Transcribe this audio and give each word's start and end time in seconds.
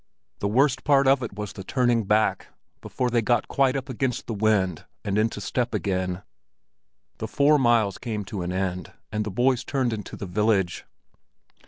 The 0.39 0.47
worst 0.47 0.83
part 0.83 1.07
of 1.07 1.21
it 1.21 1.33
was 1.33 1.53
the 1.53 1.63
turning 1.63 2.05
back, 2.05 2.47
before 2.81 3.11
they 3.11 3.21
got 3.21 3.47
quite 3.47 3.75
up 3.75 3.87
against 3.87 4.25
the 4.25 4.33
wind 4.33 4.83
and 5.05 5.15
into 5.15 5.39
step 5.39 5.75
again. 5.75 6.23
The 7.19 7.27
four 7.27 7.59
miles 7.59 7.99
came 7.99 8.25
to 8.25 8.41
an 8.41 8.51
end, 8.51 8.93
and 9.11 9.23
the 9.23 9.29
boys 9.29 9.63
turned 9.63 9.93
into 9.93 10.15
the 10.15 10.25
village. 10.25 10.85